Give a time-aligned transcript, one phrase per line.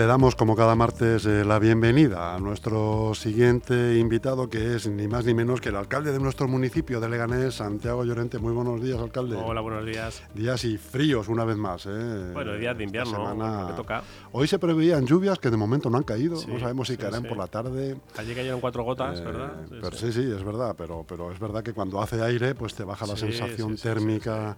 [0.00, 5.06] Le damos como cada martes eh, la bienvenida a nuestro siguiente invitado que es ni
[5.06, 8.38] más ni menos que el alcalde de nuestro municipio de Leganés, Santiago Llorente.
[8.38, 9.36] Muy buenos días, alcalde.
[9.36, 10.22] Hola, buenos días.
[10.32, 11.84] Días y fríos una vez más.
[11.84, 12.30] ¿eh?
[12.32, 13.66] Bueno, días de invierno, semana...
[13.66, 14.02] que toca.
[14.32, 16.40] Hoy se preveían lluvias que de momento no han caído.
[16.48, 18.00] no sabemos si caerán por la tarde.
[18.16, 19.52] Allí cayeron cuatro gotas, ¿verdad?
[19.68, 20.74] pero sí, sí, es verdad.
[20.78, 24.56] Pero, pero es verdad que cuando hace aire, pues te baja la sensación térmica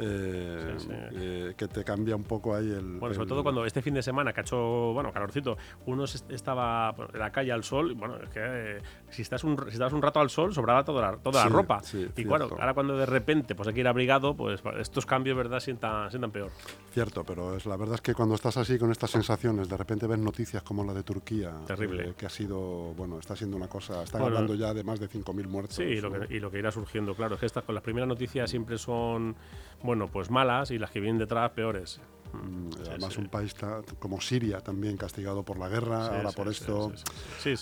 [0.00, 0.76] eh,
[1.12, 2.98] eh, que te cambia un poco ahí el.
[2.98, 6.94] Bueno, sobre todo cuando este fin de semana que ha hecho, bueno, calorcito, uno estaba
[7.12, 8.78] en la calle al sol, bueno, es que eh,
[9.10, 11.82] si, estás un, si estás un rato al sol, sobraba toda la, toda la ropa.
[12.16, 15.60] y bueno, ahora cuando de repente pues hay que ir abrigado, pues estos cambios, ¿verdad?,
[15.60, 16.50] sientan, sientan peor.
[16.92, 20.06] Cierto, pero es, la verdad es que cuando estás así con estas sensaciones, de repente
[20.06, 21.52] ves noticias como la de Turquía.
[21.66, 22.14] Terrible.
[22.16, 24.02] que ha sido, bueno, está siendo una cosa.
[24.02, 25.76] Están hablando ya de más de 5.000 muertos.
[25.76, 27.84] Sí, y lo, que, y lo que irá surgiendo, claro, es que estas, con las
[27.84, 29.36] primeras noticias siempre son
[29.82, 32.00] bueno, pues malas y las que vienen detrás peores.
[32.32, 33.54] Mm, además, un país
[33.98, 36.92] como Siria también castigado por la guerra, ahora por esto.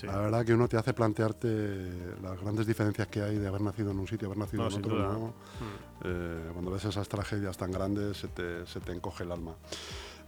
[0.03, 1.89] La verdad que uno te hace plantearte
[2.23, 5.29] las grandes diferencias que hay de haber nacido en un sitio, haber nacido en otro.
[5.61, 6.05] Mm.
[6.05, 9.55] Eh, cuando ves esas tragedias tan grandes, se te, se te encoge el alma.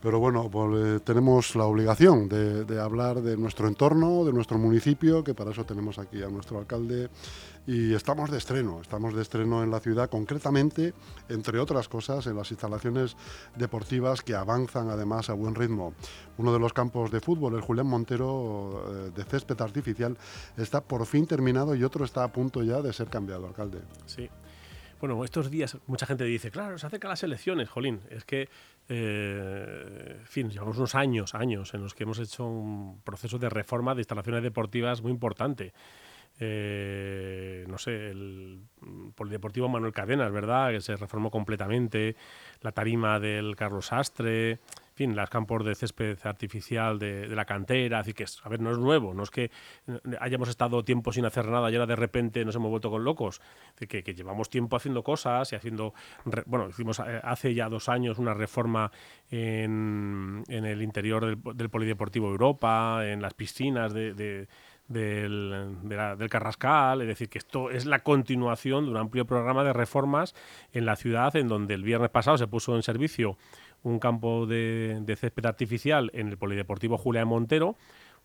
[0.01, 5.25] Pero bueno, pues, eh, tenemos la obligación de, hablar de nuestro entorno, de nuestro municipio,
[5.25, 7.09] que para eso tenemos aquí a nuestro alcalde
[7.67, 10.95] y estamos de estreno, estamos de estreno en la ciudad, concretamente,
[11.29, 13.17] entre otras cosas, en las instalaciones
[13.57, 15.93] deportivas que avanzan además a buen ritmo.
[16.39, 20.17] Uno de los campos de fútbol, el Julián Montero eh, de césped artificial,
[20.57, 23.81] está por fin terminado y otro está a punto ya de ser cambiado, alcalde.
[24.07, 24.31] Sí.
[25.01, 28.01] Bueno, estos días mucha gente dice, claro, se acercan las elecciones, Jolín.
[28.11, 28.49] Es que,
[28.89, 33.51] eh, en fin, llevamos unos años, años en los que hemos hecho un proceso de
[33.51, 35.73] reforma de instalaciones deportivas muy importante.
[36.41, 38.61] Eh, no sé, el
[39.15, 40.71] Polideportivo Manuel Cadenas, ¿verdad?
[40.71, 42.17] Que se reformó completamente,
[42.63, 44.61] la tarima del Carlos Astre,
[44.99, 48.79] fin, las campos de césped artificial de, la cantera, así que, a ver, no es
[48.79, 49.51] nuevo, no es que
[50.21, 53.41] hayamos estado tiempo sin hacer nada y ahora de repente nos hemos vuelto con locos,
[53.79, 55.95] de que, llevamos tiempo haciendo cosas y haciendo,
[56.47, 58.91] bueno, hicimos eh, hace ya dos años una reforma
[59.31, 64.49] en, el interior del, Polideportivo Europa, en las piscinas de
[64.89, 70.35] del, Carrascal, es decir, que esto es la continuación de un amplio programa de reformas
[70.73, 73.37] en la ciudad, en donde el viernes pasado se puso en servicio
[73.83, 77.77] un campo de, de césped artificial en el Polideportivo Julián Montero,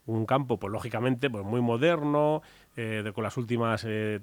[0.05, 2.41] un campo, pues lógicamente, pues muy moderno,
[2.75, 4.19] eh, con las últimas, eh,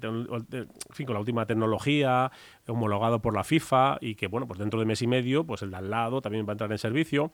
[0.91, 2.31] fin, con la última tecnología,
[2.67, 5.71] homologado por la FIFA y que, bueno, pues dentro de mes y medio, pues el
[5.71, 7.31] de al lado también va a entrar en servicio.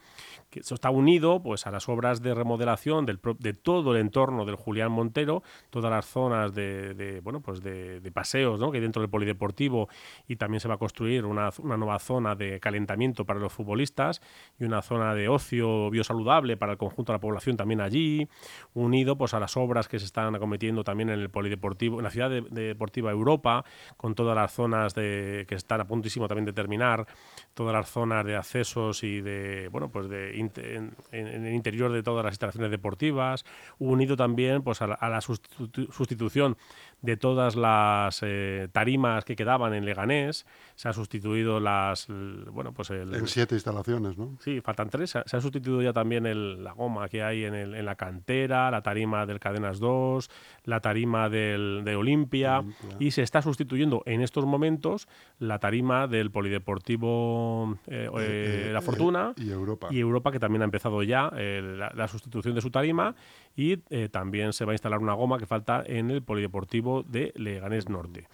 [0.50, 4.46] Que eso está unido, pues, a las obras de remodelación del, de todo el entorno
[4.46, 8.72] del Julián Montero, todas las zonas de, bueno, pues de, paseos, ¿no?
[8.72, 9.90] Que hay dentro del polideportivo
[10.28, 14.22] y también se va a construir una, una nueva zona de calentamiento para los futbolistas
[14.60, 18.28] y una zona de ocio biosaludable para el conjunto de la población también allí
[18.74, 22.12] unido pues, a las obras que se están acometiendo también en el polideportivo, en la
[22.12, 23.66] ciudad deportiva Europa,
[23.98, 27.08] con todas las zonas de, que están a puntísimo también de terminar,
[27.54, 32.24] todas las zonas de accesos y de, bueno, pues de en, el interior de todas
[32.24, 33.46] las instalaciones deportivas,
[33.80, 36.58] unido también pues, a la, sustitución
[37.02, 42.08] de todas las eh, tarimas que quedaban en Leganés, se ha sustituido las,
[42.52, 43.14] bueno, pues el...
[43.14, 44.38] En siete instalaciones, ¿no?
[44.42, 47.76] Sí, faltan tres, se ha sustituido ya también el, la goma que hay en, el,
[47.76, 50.30] en la cantera la tarima del Cadenas 2,
[50.64, 52.64] la tarima del, de Olimpia,
[53.00, 55.08] y se está sustituyendo en estos momentos
[55.40, 59.88] la tarima del Polideportivo eh, eh, eh, La Fortuna y Europa.
[59.92, 63.16] y Europa, que también ha empezado ya la, sustitución de su tarima,
[63.56, 63.78] y
[64.12, 68.28] también se va a instalar una goma que falta en el Polideportivo de Leganés Norte.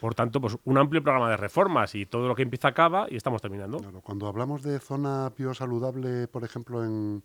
[0.00, 3.16] Por tanto, pues un amplio programa de reformas y todo lo que empieza acaba y
[3.16, 3.78] estamos terminando.
[4.02, 7.22] cuando hablamos de zona biosaludable, por ejemplo, en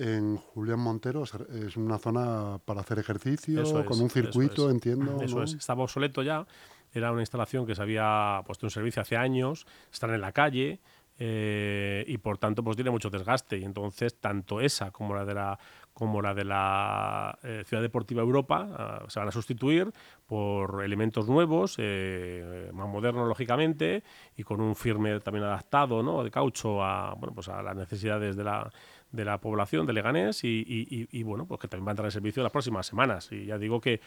[0.00, 1.24] en Julián Montero.
[1.24, 5.20] Es una zona para hacer ejercicio, con un circuito, entiendo.
[5.22, 6.46] Eso es, estaba obsoleto ya.
[6.92, 10.80] Era una instalación que se había puesto en servicio hace años, están en la calle.
[11.22, 15.34] Eh, y por tanto pues tiene mucho desgaste y entonces tanto esa como la de
[15.34, 15.58] la
[15.94, 19.92] como la de la eh, Ciudad Deportiva Europa ah, se van a sustituir
[20.26, 24.02] por elementos nuevos, eh, más modernos lógicamente,
[24.40, 26.24] y con un firme también adaptado ¿no?
[26.24, 28.70] de caucho a, bueno, pues a las necesidades de la,
[29.12, 32.42] de la población de Leganés y, bueno, pues que también va a entrar en servicio
[32.42, 33.30] las próximas semanas.
[33.32, 34.00] Y ya digo que,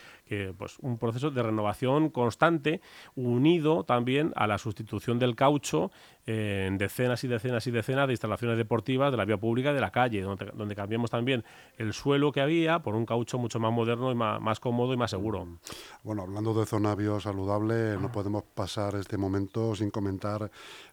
[0.58, 2.82] pues un proceso de renovación constante
[3.16, 5.92] unido también a la sustitución del caucho
[6.26, 9.82] en decenas y decenas y decenas de instalaciones deportivas de la vía pública y de
[9.82, 11.44] la calle, donde, donde cambiamos también
[11.78, 14.98] el suelo que había por un caucho mucho más moderno y más, más cómodo y
[14.98, 15.60] más seguro.
[16.02, 20.23] Bueno, hablando de zona biosaludable, no podemos pasar este momento sin comentar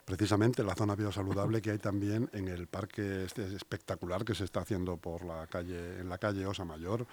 [0.05, 4.61] precisamente la zona biosaludable que hay también en el parque este espectacular que se está
[4.61, 7.06] haciendo por la calle, en la calle Osa Mayor,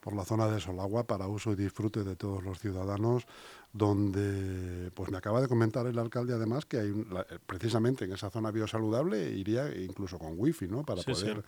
[0.00, 3.26] por la zona de Solagua para uso y disfrute de todos los ciudadanos,
[3.72, 7.06] donde pues me acaba de comentar el alcalde además que hay
[7.46, 10.84] precisamente en esa zona biosaludable iría incluso con wifi, ¿no?
[10.84, 11.44] Para poder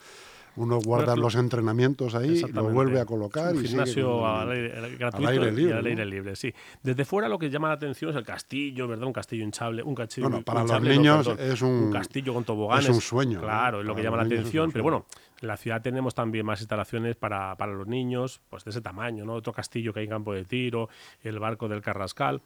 [0.57, 3.55] uno guarda los entrenamientos ahí, lo vuelve a colocar.
[3.55, 6.53] Un y gimnasio al aire, gratuito al aire libre, y al aire libre, sí.
[6.83, 9.07] Desde fuera lo que llama la atención es el castillo, ¿verdad?
[9.07, 10.29] Un castillo hinchable, un castillo.
[10.29, 12.85] Bueno, para los niños es un, castillo con toboganes.
[12.85, 13.41] Es un sueño.
[13.41, 14.71] Claro, es lo que llama la atención.
[14.73, 15.07] Pero bueno,
[15.41, 19.25] en la ciudad tenemos también más instalaciones para, para los niños, pues de ese tamaño,
[19.25, 19.35] ¿no?
[19.35, 20.89] Otro castillo que hay en campo de tiro,
[21.23, 22.43] el barco del Carrascal.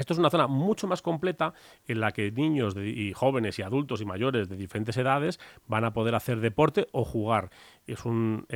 [0.00, 1.52] Esto es una zona mucho más completa
[1.86, 5.92] en la que niños y jóvenes y adultos y mayores de diferentes edades van a
[5.92, 7.50] poder hacer deporte o jugar.
[7.86, 8.46] Es un,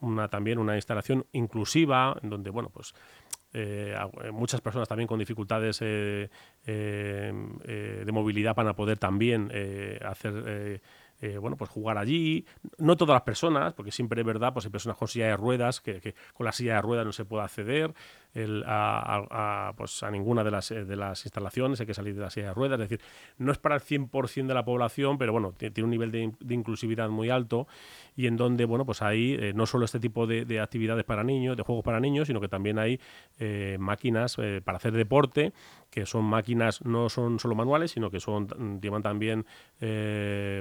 [0.00, 2.94] una, también una instalación inclusiva en donde, bueno, pues
[3.52, 3.94] eh,
[4.32, 6.28] muchas personas también con dificultades eh,
[6.66, 9.52] eh, de movilidad van a poder también
[10.04, 10.80] hacer
[11.40, 12.44] bueno, pues jugar allí.
[12.78, 15.80] No todas las personas, porque siempre es verdad, pues hay personas con silla de ruedas
[15.80, 17.94] que, que, con la silla de ruedas no se puede acceder
[18.34, 22.30] a, pues a ninguna de las, eh, de las instalaciones, hay que salir de la
[22.30, 23.04] silla de ruedas, es decir,
[23.38, 27.10] no es para el 100% de la población, pero bueno, tiene un nivel de, inclusividad
[27.10, 27.66] muy alto
[28.16, 31.56] y en donde, bueno, pues hay eh, no solo este tipo de, actividades para niños,
[31.56, 33.00] de juegos para niños, sino que también hay
[33.38, 35.52] eh, máquinas para hacer deporte,
[35.90, 39.44] que son máquinas, no son solo manuales, sino que son llevan también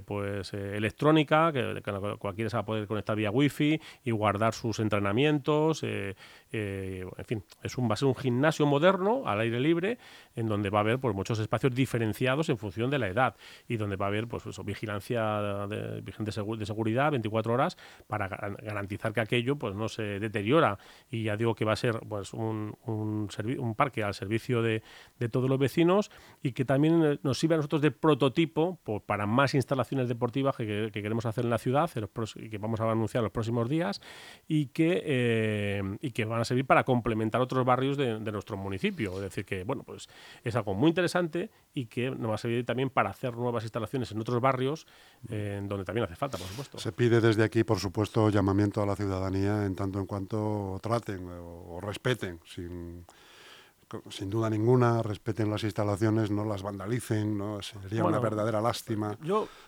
[0.06, 1.82] pues electrónica, que,
[2.20, 6.16] cualquiera se va a poder conectar vía wifi y guardar sus entrenamientos, en
[7.26, 9.98] fin, es un, va a ser un gimnasio moderno al aire libre
[10.36, 13.36] en donde va a haber pues, muchos espacios diferenciados en función de la edad
[13.68, 17.78] y donde va a haber pues, vigilancia de, de seguridad 24 horas
[18.08, 20.78] para garantizar que aquello pues, no se deteriora.
[21.10, 24.84] Y ya digo que va a ser pues, un, un, parque al servicio de,
[25.18, 26.12] de, todos los vecinos
[26.44, 30.90] y que también nos sirve a nosotros de prototipo pues, para más instalaciones deportivas que,
[30.92, 31.90] queremos hacer en la ciudad
[32.36, 34.02] y que vamos a anunciar los próximos días
[34.48, 39.16] y que, eh, y que van a servir para complementar otros barrios de, nuestro municipio.
[39.16, 40.08] Es decir, que bueno, pues
[40.44, 44.12] es algo muy interesante y que nos va a servir también para hacer nuevas instalaciones
[44.12, 44.88] en otros barrios
[45.30, 46.80] en donde también hace falta, por supuesto.
[46.80, 51.28] Se pide desde aquí, por supuesto, llamamiento a la ciudadanía en tanto en cuanto traten
[51.30, 53.06] o, respeten sin
[54.10, 57.62] sin duda ninguna, respeten las instalaciones, no las vandalicen, ¿no?
[57.62, 59.18] sería una verdadera lástima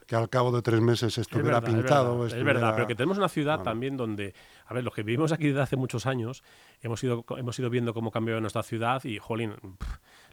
[0.06, 2.26] que al cabo de tres meses estuviera pintado.
[2.26, 4.34] Es verdad, pero que tenemos una ciudad también donde,
[4.66, 6.44] a ver, los que vivimos aquí desde hace muchos años,
[6.82, 9.56] hemos ido, hemos ido viendo cómo cambió nuestra ciudad y, jolín,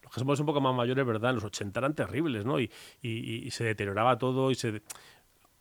[0.03, 1.31] los que somos un poco más mayores, ¿verdad?
[1.31, 2.61] En los 80 eran terribles, ¿no?
[2.61, 2.71] Y,
[3.03, 4.83] y se deterioraba todo y se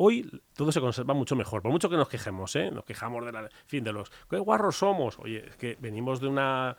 [0.02, 2.72] Hoy todo se conserva mucho mejor, por mucho que nos quejemos, ¿eh?
[2.72, 5.20] Nos quejamos de la, fin, de los qué guarros somos.
[5.20, 6.78] Oye, es que venimos de una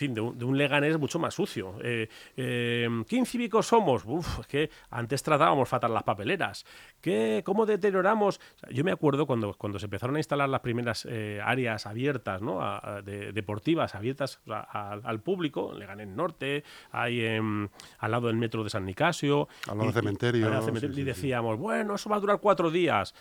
[0.00, 1.74] fin, de un, de un Leganés mucho más sucio.
[1.82, 4.04] Eh, eh, ¿Qué incívicos somos?
[4.06, 6.64] Uf, es que antes tratábamos fatal las papeleras.
[7.00, 8.40] ¿Qué, ¿Cómo deterioramos?
[8.70, 12.60] yo me acuerdo cuando, cuando se empezaron a instalar las primeras eh, áreas abiertas, ¿no?
[13.02, 19.48] deportivas, abiertas al público, en Leganés Norte, hay al lado del metro de San Nicasio.
[19.68, 21.00] Al lado del cementerio.
[21.00, 23.14] y decíamos, bueno, eso va a durar cuatro días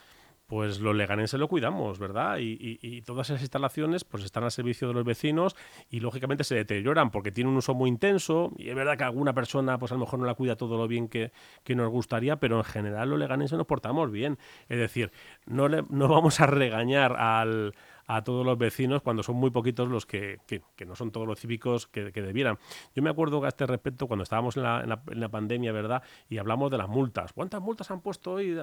[0.49, 2.39] pues los leganenses lo cuidamos, ¿verdad?
[2.39, 5.55] Y, todas esas instalaciones pues están al servicio de los vecinos
[5.91, 9.33] y lógicamente se deterioran porque tienen un uso muy intenso y es verdad que alguna
[9.33, 11.31] persona pues a lo mejor no la cuida todo lo bien que,
[11.67, 14.39] nos gustaría, pero en general los leganenses nos portamos bien.
[14.69, 15.11] Es decir,
[15.45, 17.75] no, no vamos a regañar al,
[18.07, 21.39] a todos los vecinos cuando son muy poquitos los que, que, no son todos los
[21.39, 22.57] cívicos que, debieran.
[22.95, 26.01] Yo me acuerdo que a este respecto, cuando estábamos en la, en la, pandemia, ¿verdad?
[26.27, 27.33] Y hablamos de las multas.
[27.33, 28.57] ¿Cuántas multas han puesto hoy?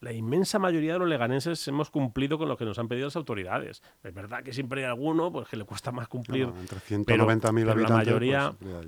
[0.00, 3.16] La inmensa mayoría de los leganenses hemos cumplido con lo que nos han pedido las
[3.16, 3.82] autoridades.
[4.02, 6.44] Es verdad que siempre hay alguno pues, que le cuesta más cumplir.
[6.44, 7.90] entre 190.000 habitantes.
[7.90, 8.52] La mayoría.
[8.58, 8.86] Pues,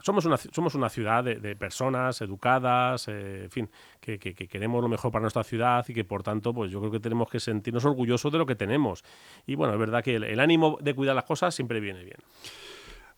[0.00, 5.12] somos, una, somos una ciudad de, personas educadas, eh, en fin, que, queremos lo mejor
[5.12, 8.32] para nuestra ciudad y que por tanto, pues yo creo que tenemos que sentirnos orgullosos
[8.32, 9.04] de lo que tenemos.
[9.46, 12.18] Y bueno, es verdad que el ánimo de cuidar las cosas siempre viene bien.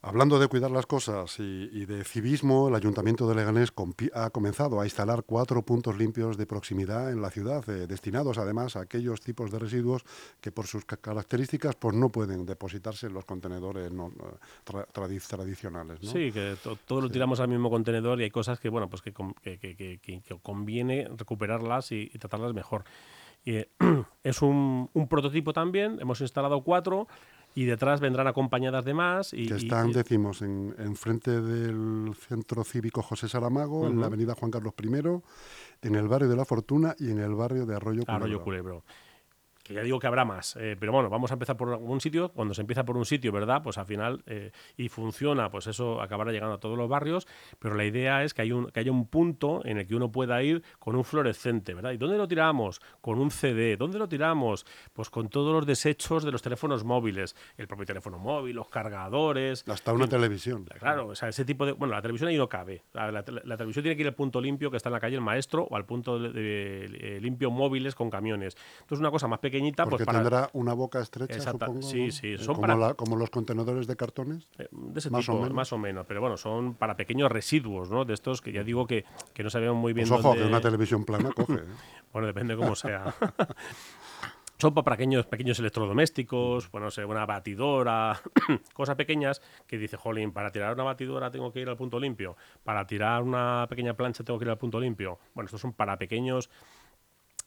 [0.07, 3.73] Hablando de cuidar las cosas y, de civismo, el Ayuntamiento de Leganés
[4.15, 8.77] ha comenzado a instalar cuatro puntos limpios de proximidad en la ciudad, eh, destinados además
[8.77, 10.05] a aquellos tipos de residuos
[10.41, 15.99] que por sus características pues, no pueden depositarse en los contenedores eh, tradicionales.
[16.03, 19.13] Sí, que todos lo tiramos al mismo contenedor y hay cosas que, bueno, pues que,
[20.41, 22.85] conviene recuperarlas y, tratarlas mejor.
[23.45, 23.57] Y,
[24.23, 27.09] es un, un prototipo también, hemos instalado cuatro
[27.57, 29.33] y detrás vendrán acompañadas de más.
[29.33, 34.35] Y, que están, decimos, en, en, frente del Centro Cívico José Saramago, en la avenida
[34.35, 38.03] Juan Carlos I, en el barrio de La Fortuna y en el barrio de Arroyo
[38.05, 38.15] Culebro.
[38.15, 38.85] Arroyo Culebro
[39.67, 42.31] que ya digo que habrá más, eh, pero bueno, vamos a empezar por algún sitio,
[42.31, 43.63] cuando se empieza por un sitio, ¿verdad?
[43.63, 47.27] Pues al final, eh, y funciona, pues eso acabará llegando a todos los barrios,
[47.59, 50.11] pero la idea es que, hay un, que haya un punto en el que uno
[50.13, 51.93] pueda ir con un fluorescente, ¿verdad?
[51.93, 52.81] ¿Y dónde lo tiramos?
[53.01, 54.67] Con un CD, ¿dónde lo tiramos?
[54.93, 59.65] Pues con todos los desechos de los teléfonos móviles, el propio teléfono móvil, los cargadores.
[59.69, 60.65] Hasta una televisión.
[60.65, 61.73] Claro, o sea, ese tipo de...
[61.73, 64.77] Bueno, la televisión ahí no cabe, la, televisión tiene que ir al punto limpio que
[64.77, 68.57] está en la calle el maestro o al punto de, limpio móviles con camiones.
[68.81, 71.83] Entonces una cosa más pequeña porque pues tendrá una boca estrecha, supongo.
[71.83, 72.35] Sí, sí.
[72.35, 74.49] Eh, son como, como, los contenedores de cartones.
[74.59, 75.55] Eh, de ese más tipo, o menos.
[75.55, 76.07] más o menos.
[76.07, 78.05] Pero bueno, son para pequeños residuos, ¿no?
[78.05, 80.09] De estos que ya digo que, que no sabíamos muy bien.
[80.09, 81.55] Pues ojo, que una televisión plana coge.
[81.55, 81.65] ¿eh?
[82.13, 83.15] bueno, depende cómo sea.
[84.59, 88.21] son para pequeños, pequeños electrodomésticos, bueno, sé, una batidora,
[88.73, 92.37] cosas pequeñas que dice, jolín, para tirar una batidora tengo que ir al punto limpio,
[92.65, 95.19] para tirar una pequeña plancha tengo que ir al punto limpio.
[95.35, 96.51] Bueno, estos son para pequeños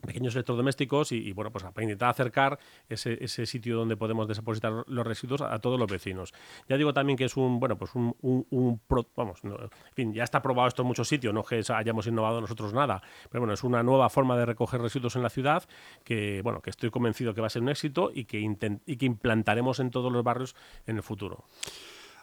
[0.05, 5.05] pequeños electrodomésticos y, bueno, pues para intentar acercar ese, ese, sitio donde podemos depositar los
[5.05, 6.33] residuos a, todos los vecinos.
[6.67, 8.81] Ya digo también que es un, bueno, pues un,
[9.15, 12.73] vamos, en fin, ya está probado esto en muchos sitios, no que hayamos innovado nosotros
[12.73, 15.63] nada, pero bueno, es una nueva forma de recoger residuos en la ciudad
[16.03, 18.39] que, bueno, que estoy convencido que va a ser un éxito y que,
[18.85, 21.45] y que implantaremos en todos los barrios en el futuro.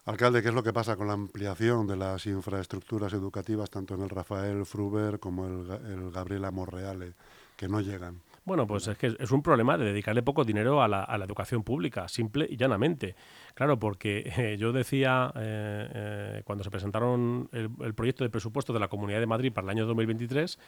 [0.06, 4.02] Alcalde, ¿qué es lo que pasa con la ampliación de las infraestructuras educativas, tanto en
[4.02, 7.14] el Rafael Fruber como el, el Gabriela Morreale?
[7.56, 8.20] Que no llegan.
[8.46, 12.06] Bueno, pues es que es un problema de dedicarle poco dinero a la, educación pública,
[12.06, 13.16] simple y llanamente.
[13.54, 18.72] Claro, porque eh, yo decía eh, eh, cuando se presentaron el, el, proyecto de presupuesto
[18.72, 20.60] de la Comunidad de Madrid para el año 2023,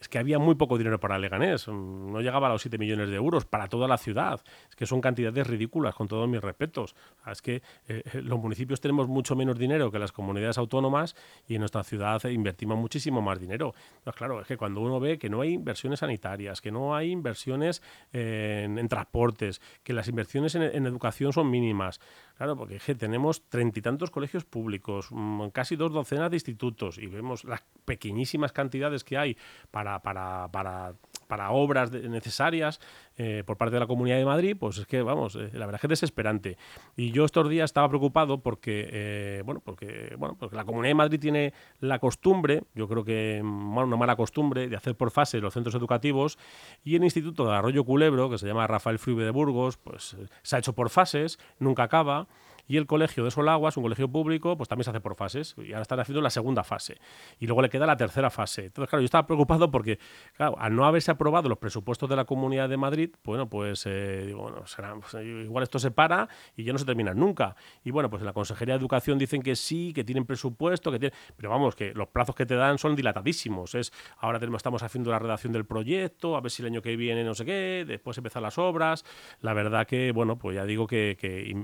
[0.00, 3.16] es que había muy poco dinero para Leganés, no llegaba a los 7 millones de
[3.16, 4.40] euros para toda la ciudad.
[4.68, 6.94] Es que son cantidades ridículas, con todos mis respetos.
[7.26, 11.16] Es que eh, eh, los municipios tenemos mucho menos dinero que las comunidades autónomas
[11.48, 13.74] y en nuestra ciudad invertimos muchísimo más dinero.
[14.04, 17.10] Pues claro, es que cuando uno ve que no hay inversiones sanitarias, que no hay
[17.10, 22.00] inversiones en, transportes, que las inversiones en educación son mínimas,
[22.38, 27.08] Claro, porque tenemos treinta y tantos colegios públicos, mm, casi dos docenas de institutos y
[27.08, 29.36] vemos las pequeñísimas cantidades que hay
[29.72, 30.94] para, para, para,
[31.28, 32.80] para obras necesarias
[33.16, 35.74] eh, por parte de la Comunidad de Madrid, pues es que, vamos, eh, la verdad
[35.76, 36.56] es que es desesperante.
[36.96, 40.94] Y yo estos días estaba preocupado porque, eh, bueno, porque, bueno, porque la Comunidad de
[40.94, 45.54] Madrid tiene la costumbre, yo creo que una mala costumbre, de hacer por fase los
[45.54, 46.38] centros educativos
[46.82, 50.56] y el Instituto de Arroyo Culebro, que se llama Rafael Fribe de Burgos, pues se
[50.56, 52.26] ha hecho por fases, nunca acaba.
[52.68, 55.56] Y el colegio de Solaguas, un colegio público, pues también se hace por fases.
[55.56, 56.98] Y ahora están haciendo la segunda fase.
[57.40, 58.66] Y luego le queda la tercera fase.
[58.66, 59.98] Entonces, claro, yo estaba preocupado porque,
[60.34, 64.24] claro, al no haberse aprobado los presupuestos de la Comunidad de Madrid, bueno, pues eh,
[64.26, 64.58] digo, bueno,
[65.00, 67.56] pues, igual esto se para y ya no se termina nunca.
[67.84, 70.98] Y bueno, pues en la Consejería de Educación dicen que sí, que tienen presupuesto, que
[70.98, 71.18] tienen...
[71.36, 73.74] Pero vamos, que los plazos que te dan son dilatadísimos.
[73.74, 76.96] Es, ahora tenemos, estamos haciendo la redacción del proyecto, a ver si el año que
[76.96, 79.04] viene no sé qué, después empezar las obras.
[79.40, 81.56] La verdad que, bueno, pues ya digo que, que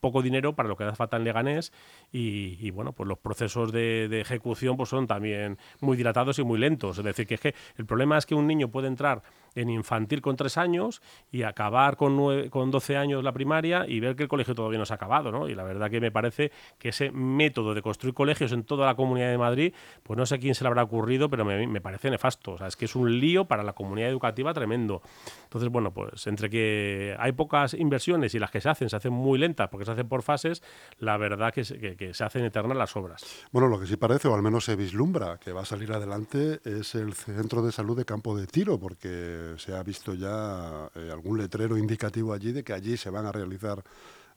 [0.00, 1.72] poco dinero dinero para lo que hace falta en Leganés
[2.12, 6.98] y, bueno, pues los procesos de, ejecución pues son también muy dilatados y muy lentos.
[6.98, 9.22] Es decir, que es que el problema es que un niño puede entrar
[9.54, 14.16] en infantil con tres años y acabar con, con 12 años la primaria y ver
[14.16, 15.48] que el colegio todavía no se ha acabado, ¿no?
[15.48, 18.94] Y la verdad que me parece que ese método de construir colegios en toda la
[18.94, 21.80] Comunidad de Madrid, pues no sé a quién se le habrá ocurrido, pero me, me
[21.80, 22.52] parece nefasto.
[22.52, 25.02] O sea, es que es un lío para la comunidad educativa tremendo.
[25.44, 29.12] Entonces, bueno, pues entre que hay pocas inversiones y las que se hacen se hacen
[29.12, 30.62] muy lentas porque se hacen por fases,
[30.98, 33.24] la verdad que se, que, se hacen eternas las obras.
[33.52, 36.60] Bueno, lo que sí parece, o al menos se vislumbra, que va a salir adelante
[36.64, 41.10] es el Centro de Salud de Campo de Tiro, porque se ha visto ya eh,
[41.12, 43.82] algún letrero indicativo allí de que allí se van a realizar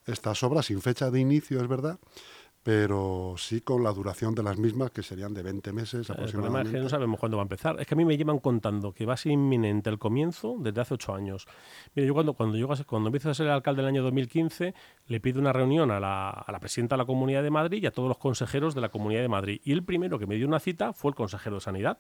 [0.06, 1.98] estas obras sin fecha de inicio, es verdad,
[2.64, 6.62] pero sí con la duración de las mismas, que serían de 20 meses aproximadamente.
[6.62, 7.80] El es que no sabemos cuándo va a empezar.
[7.80, 10.80] Es que a mí me llevan contando que va a ser inminente el comienzo desde
[10.80, 11.46] hace ocho años.
[11.94, 14.74] Mira, yo cuando, cuando, yo, cuando empiezo a ser alcalde del año 2015,
[15.08, 17.86] le pido una reunión a la, a la presidenta de la Comunidad de Madrid y
[17.86, 19.62] a todos los consejeros de la Comunidad de Madrid.
[19.66, 22.00] Y el primero que me dio una cita fue el consejero de Sanidad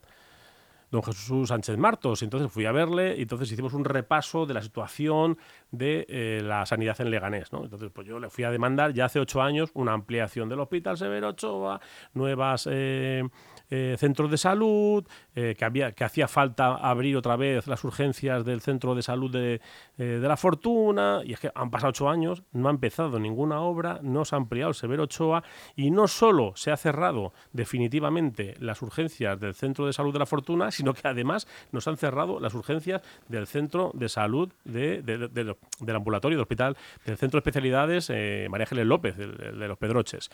[0.93, 2.21] don Jesús Sánchez Martos.
[2.21, 5.39] Entonces fui a verle y entonces hicimos un repaso de la situación
[5.71, 7.51] de eh, la sanidad en Leganés.
[7.51, 7.63] ¿no?
[7.63, 10.97] Entonces pues yo le fui a demandar ya hace ocho años una ampliación del Hospital
[10.97, 11.81] Severo Ochoa,
[12.13, 12.69] nuevas...
[12.71, 13.27] Eh,
[13.75, 18.61] eh, centros de salud, que, había, que hacía falta abrir otra vez las urgencias del
[18.61, 19.61] centro de salud de,
[19.97, 23.99] de, la Fortuna, y es que han pasado ocho años, no ha empezado ninguna obra,
[24.03, 25.43] no se ha ampliado el Severo Ochoa,
[25.75, 30.27] y no solo se ha cerrado definitivamente las urgencias del centro de salud de la
[30.27, 35.95] Fortuna, sino que además nos han cerrado las urgencias del centro de salud de, del
[35.95, 40.29] ambulatorio, del hospital, del centro de especialidades eh, María Ángeles López, de los Pedroches.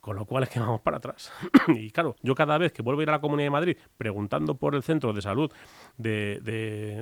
[0.00, 1.32] Con lo cual es que vamos para atrás.
[1.68, 4.56] y claro, yo cada vez que vuelvo a ir a la Comunidad de Madrid preguntando
[4.56, 5.50] por el centro de salud
[5.96, 6.40] de,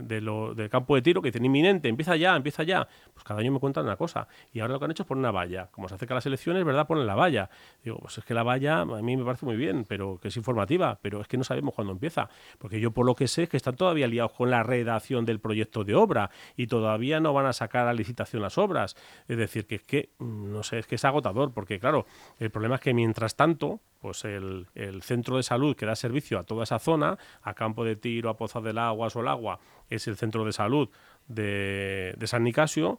[0.05, 3.59] del campo de tiro, que dicen inminente, empieza ya, empieza ya, pues cada año me
[3.59, 4.29] cuentan una cosa.
[4.53, 5.69] Y ahora lo que han hecho es poner una valla.
[5.73, 6.87] Como se acerca las elecciones, ¿verdad?
[6.87, 7.51] Ponen la valla.
[7.83, 10.37] Digo, pues es que la valla a mí me parece muy bien, pero que es
[10.37, 12.29] informativa, pero es que no sabemos cuándo empieza.
[12.59, 15.41] Porque yo por lo que sé es que están todavía liados con la redacción del
[15.41, 18.97] proyecto de obra y todavía no van a sacar a licitación las obras.
[19.29, 22.07] Es decir, que es que, no sé, es que es agotador, porque claro,
[22.39, 24.67] el problema es que mientras tanto, pues el,
[25.03, 28.37] centro de salud que da servicio a toda esa zona, a Campo de Tiro, a
[28.37, 30.89] Poza del Agua, o el Agua, es el centro de salud
[31.29, 32.99] de, de San Nicasio,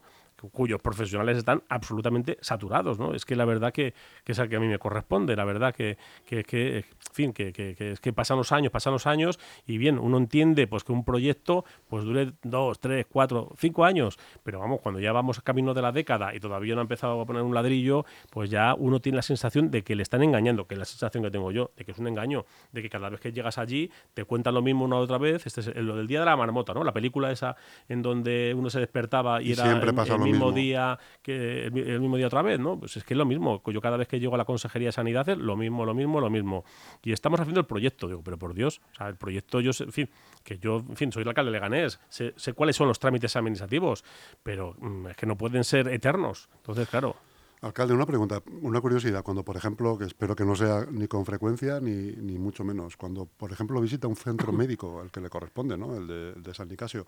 [0.52, 3.14] cuyos profesionales están absolutamente saturados, ¿no?
[3.14, 3.94] Es que la verdad que,
[4.26, 5.96] es el que a mí me corresponde, la verdad que,
[6.26, 9.98] que, que en fin, que, es que pasan los años, pasan los años y bien,
[9.98, 14.80] uno entiende pues que un proyecto pues dure dos, tres, cuatro, cinco años, pero vamos,
[14.80, 17.54] cuando ya vamos camino de la década y todavía no ha empezado a poner un
[17.54, 20.84] ladrillo, pues ya uno tiene la sensación de que le están engañando, que es la
[20.84, 23.58] sensación que tengo yo, de que es un engaño, de que cada vez que llegas
[23.58, 26.36] allí te cuentan lo mismo una otra vez, este es lo del día de la
[26.36, 26.84] marmota, ¿no?
[26.84, 27.56] La película esa
[27.88, 32.42] en donde uno se despertaba y, era siempre mismo, día que el, mismo día otra
[32.42, 32.78] vez, ¿no?
[32.78, 33.62] Pues es que es lo mismo.
[33.66, 36.20] Yo cada vez que llego a la Consejería de Sanidad es lo mismo, lo mismo,
[36.20, 36.64] lo mismo.
[37.02, 39.92] Y estamos haciendo el proyecto, digo, pero por Dios, o sea, el proyecto yo, en
[39.92, 40.10] fin,
[40.42, 43.36] que yo, en fin, soy el alcalde de Leganés, sé, sé cuáles son los trámites
[43.36, 44.04] administrativos,
[44.42, 46.48] pero mm, es que no pueden ser eternos.
[46.56, 47.16] Entonces, claro.
[47.64, 49.22] Alcalde, una pregunta, una curiosidad.
[49.22, 52.98] Cuando, por ejemplo, que espero que no sea ni con frecuencia ni, ni mucho menos,
[52.98, 55.96] cuando, por ejemplo, visita un centro médico al que le corresponde, ¿no?
[55.96, 57.06] el, de, de San Nicasio,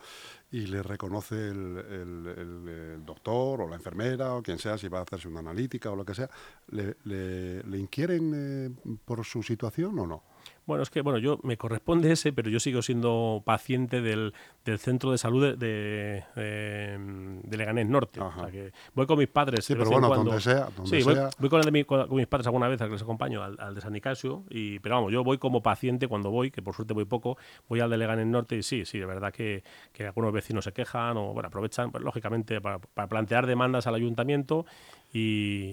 [0.50, 5.02] y le reconoce el, el, doctor o la enfermera o quien sea, si va a
[5.02, 6.30] hacerse una analítica o lo que sea,
[6.68, 10.22] ¿le, le, inquieren eh, por su situación o no?
[10.66, 14.34] Bueno, es que bueno, yo me corresponde ese, pero yo sigo siendo paciente del,
[14.64, 18.20] del centro de salud de, de, Leganés Norte.
[18.20, 19.64] O sea que voy con mis padres.
[19.64, 20.68] Sí, pero bueno, donde sea.
[20.84, 23.74] sí, Voy, con, el de con, mis padres alguna vez a que les acompaño al,
[23.74, 24.42] de San Nicasio.
[24.50, 27.38] Y, pero vamos, yo voy como paciente cuando voy, que por suerte voy poco,
[27.68, 30.72] voy al de Leganés Norte y sí, sí, de verdad que, que algunos vecinos se
[30.72, 34.66] quejan o bueno, aprovechan, pues, lógicamente, para, para plantear demandas al ayuntamiento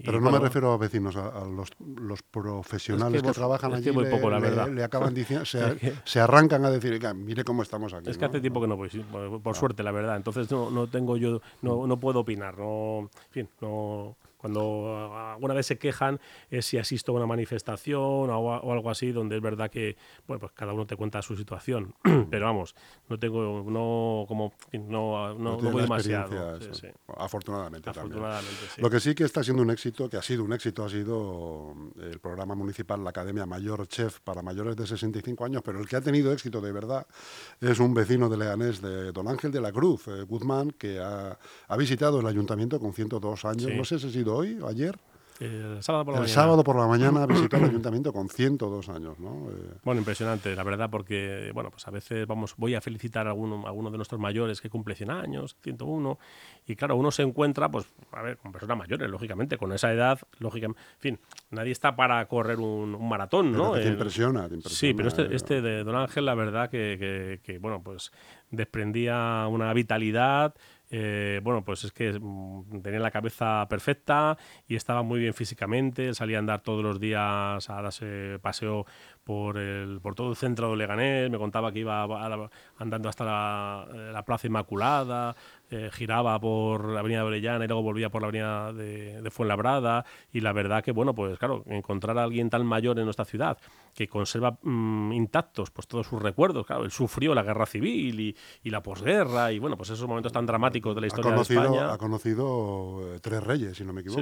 [0.05, 3.91] pero no me refiero a vecinos, a, los, los, profesionales que, trabajan allí.
[3.91, 4.69] muy poco, la verdad.
[4.69, 5.45] Le, acaban diciendo,
[6.05, 8.09] se, arrancan a decir, mire cómo estamos aquí.
[8.09, 8.89] Es que hace tiempo que no voy,
[9.43, 10.17] por, suerte, la verdad.
[10.17, 12.57] Entonces no, no tengo yo, no, no puedo opinar.
[12.57, 18.29] No, en fin, no cuando alguna vez se quejan es si asisto a una manifestación
[18.29, 19.95] o, algo así, donde es verdad que
[20.27, 21.95] bueno, pues cada uno te cuenta su situación.
[22.29, 22.75] Pero vamos,
[23.07, 26.59] no tengo, no como no, no, no, voy demasiado.
[27.15, 27.89] Afortunadamente,
[28.79, 31.73] Lo que sí que está siendo un éxito, que ha sido un éxito, ha sido
[32.01, 35.95] el programa municipal, la Academia Mayor Chef para mayores de 65 años, pero el que
[35.95, 37.07] ha tenido éxito de verdad
[37.61, 41.39] es un vecino de Leganés, de Don Ángel de la Cruz, eh, Guzmán, que ha,
[41.69, 43.71] ha visitado el ayuntamiento con 102 años.
[43.73, 44.97] No sé si ha sido hoy o ayer.
[45.39, 46.41] El sábado por la el mañana.
[46.41, 49.49] sábado por la mañana visitó el ayuntamiento con 102 años, ¿no?
[49.49, 53.31] Eh, bueno, impresionante, la verdad, porque, bueno, pues a veces vamos, voy a felicitar a
[53.31, 56.19] alguno, a alguno de nuestros mayores que cumple 100 años, 101,
[56.67, 60.19] y claro, uno se encuentra, pues, a ver, con personas mayores, lógicamente, con esa edad,
[60.39, 61.19] lógicamente, en fin,
[61.49, 63.73] nadie está para correr un, maratón, ¿no?
[63.73, 67.39] te, impresiona, te, impresiona, Sí, pero este, este de Don Ángel, la verdad que, que,
[67.43, 68.11] que bueno, pues
[68.51, 70.53] desprendía una vitalidad,
[70.89, 76.13] eh, bueno, pues es que mm, tenía la cabeza perfecta y estaba muy bien físicamente,
[76.13, 78.85] salía a andar todos los días a darse paseo
[79.23, 82.03] por, el, por todo el centro de Leganés, me contaba que iba
[82.77, 85.35] andando hasta la, la Plaza Inmaculada,
[85.75, 90.05] eh, giraba por la Avenida de Orellana y luego volvía por la Avenida de, Fuenlabrada.
[90.31, 93.57] Y la verdad que, bueno, pues claro, encontrar a alguien tan mayor en nuestra ciudad
[93.95, 96.67] que conserva mm, intactos pues todos sus recuerdos.
[96.67, 100.31] Claro, él sufrió la guerra civil y, y, la posguerra y, bueno, pues esos momentos
[100.31, 101.91] tan dramáticos de la historia de España.
[101.91, 104.21] Ha conocido eh, tres reyes, si no me equivoco,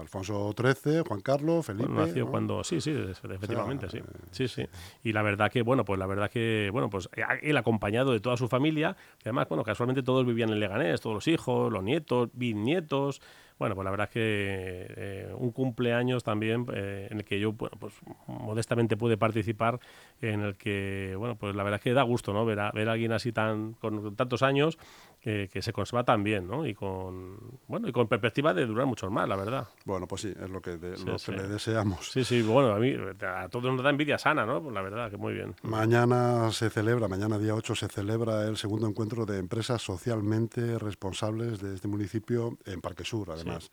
[0.00, 1.90] Alfonso XIII, Juan Carlos, Felipe.
[1.90, 3.98] nació cuando, sí, sí, efectivamente, sí.
[3.98, 4.66] Eh, sí, sí.
[5.02, 7.08] Y la verdad que, bueno, pues la verdad que, bueno, pues
[7.42, 11.14] él acompañado de toda su familia, que además, bueno, casualmente todos vivían en Leganés, todos
[11.14, 13.20] los hijos, los nietos, bisnietos,
[13.60, 17.52] bueno, pues la verdad es que eh, un cumpleaños también eh, en el que yo,
[17.52, 17.92] bueno, pues
[18.26, 19.78] modestamente pude participar,
[20.22, 22.46] en el que, bueno, pues la verdad es que da gusto, ¿no?
[22.46, 24.78] Ver a, ver a alguien así tan, con tantos años
[25.20, 26.66] que, se conserva tan bien, ¿no?
[26.66, 27.36] Y con,
[27.68, 29.68] bueno, y con perspectiva de durar mucho más, la verdad.
[29.84, 32.10] Bueno, pues sí, es lo que, le deseamos.
[32.10, 34.62] Sí, sí, bueno, a mí, a todos nos da envidia sana, ¿no?
[34.62, 35.54] Pues la verdad, que muy bien.
[35.62, 41.60] Mañana se celebra, mañana día 8 se celebra el segundo encuentro de empresas socialmente responsables
[41.60, 43.70] de este municipio en Parque Sur, además.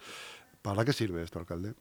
[0.75, 1.75] ¿Para qué sirve esto, alcalde?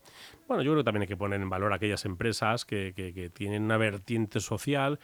[0.47, 3.77] Bueno, yo creo que también hay que poner en valor aquellas empresas que, tienen una
[3.77, 5.01] vertiente social.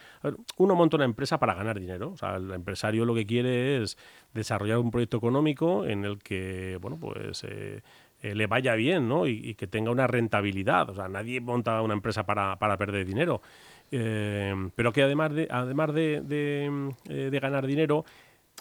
[0.57, 2.13] uno monta una empresa para ganar dinero.
[2.13, 3.99] O sea, el empresario lo que quiere es
[4.35, 7.45] desarrollar un proyecto económico en el que, bueno, pues...
[7.45, 7.83] Eh,
[8.25, 9.27] eh, le vaya bien ¿no?
[9.27, 10.89] y, que tenga una rentabilidad.
[10.91, 13.43] O sea, nadie monta una empresa para, para perder dinero.
[13.91, 18.05] Eh, pero que además de, además de, de ganar dinero,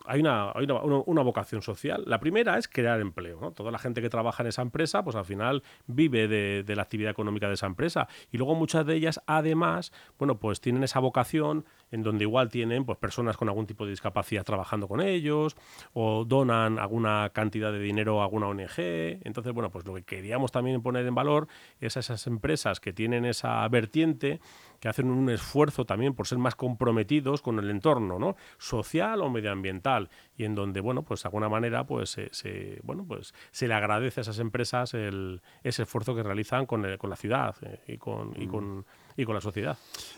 [0.05, 2.03] hay, una, una, vocación social.
[2.05, 3.51] La primera es crear empleo.
[3.51, 7.11] Toda la gente que trabaja en esa empresa, pues al final vive de, la actividad
[7.11, 8.07] económica de esa empresa.
[8.31, 12.85] Y luego muchas de ellas, además, bueno, pues tienen esa vocación en donde igual tienen
[12.85, 15.55] pues, personas con algún tipo de discapacidad trabajando con ellos
[15.93, 18.79] o donan alguna cantidad de dinero a alguna ONG.
[19.23, 21.47] Entonces, bueno, pues lo que queríamos también poner en valor
[21.79, 24.39] es a esas empresas que tienen esa vertiente
[24.81, 28.35] que hacen un esfuerzo también por ser más comprometidos con el entorno, ¿no?
[28.57, 33.33] social o medioambiental, y en donde, bueno, pues de alguna manera, pues se, bueno, pues
[33.51, 37.55] se le agradece a esas empresas el, ese esfuerzo que realizan con, con la ciudad
[37.61, 38.49] eh, y, con, y, mm.
[38.49, 38.85] con,
[39.21, 39.77] y con la sociedad.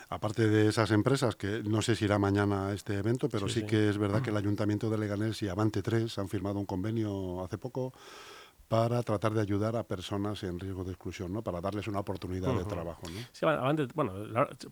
[0.09, 3.63] Aparte de esas empresas, que no sé si irá mañana a este evento, pero sí,
[3.63, 7.43] que es verdad que el Ayuntamiento de Leganés y Avante 3 han firmado un convenio
[7.43, 7.93] hace poco
[8.67, 11.43] para tratar de ayudar a personas en riesgo de exclusión, ¿no?
[11.43, 13.03] para darles una oportunidad de trabajo.
[13.03, 13.19] ¿no?
[13.31, 13.45] Sí,
[13.93, 14.13] bueno,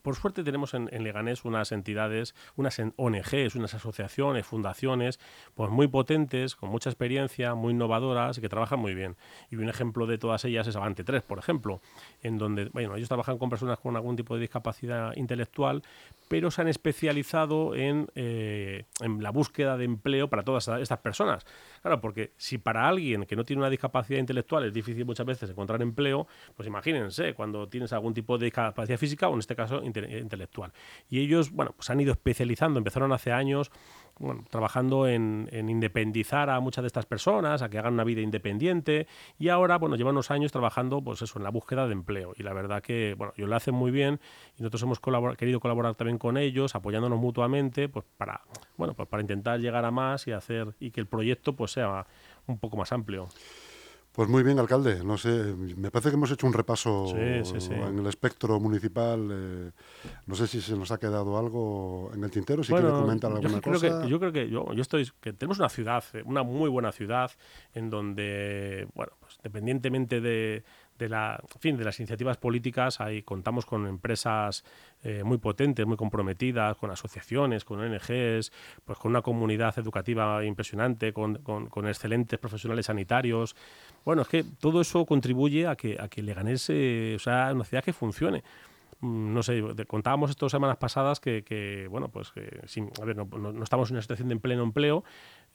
[0.01, 5.19] por suerte tenemos en, Leganés unas entidades, unas ONGs, unas asociaciones, fundaciones,
[5.53, 9.17] pues muy potentes, con mucha experiencia, muy innovadoras y que trabajan muy bien.
[9.49, 11.81] Y un ejemplo de todas ellas es Avante 3, por ejemplo,
[12.21, 15.83] en donde bueno, ellos trabajan con personas con algún tipo de discapacidad intelectual,
[16.31, 21.45] pero se han especializado en, eh, en la búsqueda de empleo para todas estas personas.
[21.81, 25.49] Claro, porque si para alguien que no tiene una discapacidad intelectual es difícil muchas veces
[25.49, 29.83] encontrar empleo, pues imagínense cuando tienes algún tipo de discapacidad física o en este caso
[29.83, 30.71] intelectual.
[31.09, 33.69] Y ellos, bueno, pues han ido especializando, empezaron hace años
[34.21, 39.07] bueno, trabajando en, independizar a muchas de estas personas, a que hagan una vida independiente
[39.39, 42.43] y ahora, bueno, llevan unos años trabajando, pues eso, en la búsqueda de empleo y
[42.43, 44.19] la verdad que, bueno, ellos lo hacen muy bien
[44.57, 44.99] y nosotros hemos
[45.37, 48.41] querido colaborar también con ellos, apoyándonos mutuamente, pues para,
[48.77, 52.05] bueno, pues para intentar llegar a más y hacer y que el proyecto pues sea
[52.47, 53.27] un poco más amplio.
[54.11, 55.03] Pues muy bien, alcalde.
[55.05, 59.29] No sé, me parece que hemos hecho un repaso en el espectro municipal.
[59.31, 59.71] Eh,
[60.27, 63.49] no sé si se nos ha quedado algo en el tintero, si quiere comentar alguna
[63.49, 64.01] yo creo cosa.
[64.01, 67.31] Que, yo creo que yo, estoy, que tenemos una ciudad, una muy buena ciudad,
[67.73, 70.63] en donde, bueno, pues independientemente de,
[71.01, 74.63] de, la, fin, de las iniciativas políticas, ahí contamos con empresas
[75.03, 78.51] eh, muy potentes, muy comprometidas, con asociaciones, con ONGs,
[78.85, 83.55] pues con una comunidad educativa impresionante, con, con, excelentes profesionales sanitarios.
[84.05, 87.83] Bueno, es que todo eso contribuye a que, a que Leganés eh, sea una ciudad
[87.83, 88.43] que funcione
[89.01, 92.61] no sé, contábamos estas semanas pasadas que, bueno, pues que,
[93.01, 95.03] a ver, no, estamos en una situación de pleno empleo,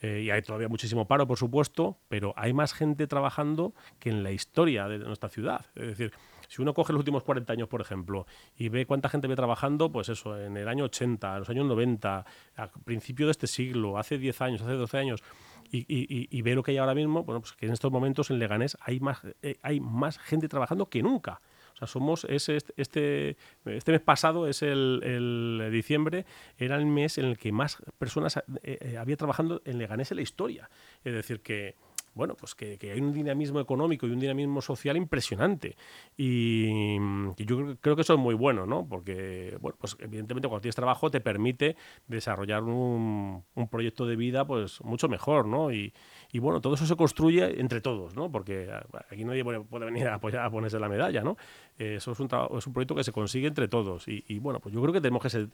[0.02, 4.22] eh, y hay todavía muchísimo paro, por supuesto, pero hay más gente trabajando que en
[4.22, 5.66] la historia de nuestra ciudad.
[5.74, 6.12] Es decir,
[6.48, 9.90] si uno coge los últimos 40 años, por ejemplo, y ve cuánta gente ve trabajando,
[9.90, 12.24] pues eso, en el año 80, en los años 90,
[12.56, 15.22] a principio de este siglo, hace 10 años, hace 12 años,
[15.70, 18.38] y, y, ve lo que hay ahora mismo, bueno, pues que en estos momentos en
[18.38, 21.40] Leganés hay más, eh, hay más gente trabajando que nunca.
[21.76, 23.36] O sea, somos ese, este,
[23.66, 26.24] este mes pasado, es el, el, diciembre,
[26.56, 30.16] era el mes en el que más personas eh, eh, había trabajando en Leganés en
[30.16, 30.70] la historia.
[31.04, 31.74] Es decir, que,
[32.16, 35.76] bueno, pues que, hay un dinamismo económico y un dinamismo social impresionante.
[36.16, 36.96] Y,
[37.36, 38.86] yo creo, que eso es muy bueno, ¿no?
[38.88, 41.76] Porque, bueno, pues evidentemente cuando tienes trabajo te permite
[42.08, 45.70] desarrollar un, proyecto de vida pues mucho mejor, ¿no?
[45.70, 45.92] Y,
[46.40, 48.30] bueno, todo eso se construye entre todos, ¿no?
[48.30, 48.70] Porque
[49.10, 51.36] aquí nadie puede venir a ponerse la medalla, ¿no?
[51.78, 54.08] eso es un, es un proyecto que se consigue entre todos.
[54.08, 55.48] Y, bueno, pues yo creo que tenemos que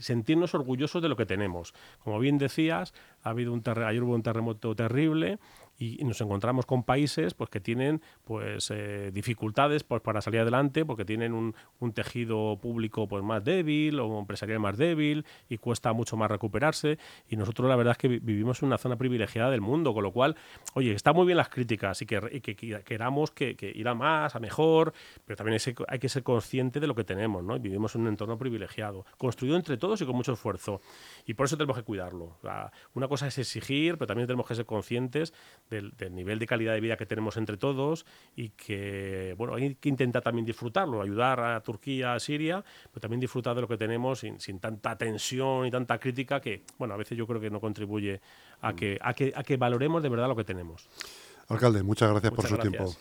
[0.00, 1.74] sentirnos orgullosos de lo que tenemos.
[1.98, 5.38] Como bien decías, ha habido un ayer hubo un terremoto terrible
[5.78, 10.84] y, nos encontramos con países pues, que tienen pues, eh, dificultades pues, para salir adelante
[10.84, 15.92] porque tienen un, un, tejido público pues, más débil o empresarial más débil y cuesta
[15.92, 16.98] mucho más recuperarse.
[17.28, 20.12] Y nosotros la verdad es que vivimos en una zona privilegiada del mundo, con lo
[20.12, 20.36] cual,
[20.74, 24.36] oye, está muy bien las críticas y que, que, queramos que, que, ir a más,
[24.36, 24.92] a mejor,
[25.24, 25.58] pero también
[25.88, 27.58] hay que ser consciente de lo que tenemos, ¿no?
[27.58, 30.80] vivimos en un entorno privilegiado, construido entre todos y con mucho esfuerzo.
[31.26, 32.38] Y por eso tenemos que cuidarlo.
[32.94, 35.32] una cosa es exigir, pero también tenemos que ser conscientes
[35.70, 39.88] del, nivel de calidad de vida que tenemos entre todos y que, bueno, hay que
[39.88, 44.20] intentar también disfrutarlo, ayudar a Turquía, a Siria, pero también disfrutar de lo que tenemos
[44.20, 48.20] sin, tanta tensión y tanta crítica que, bueno, a veces yo creo que no contribuye
[48.60, 50.88] a que, a que, a que valoremos de verdad lo que tenemos.
[51.48, 52.94] Alcalde, muchas gracias por su tiempo.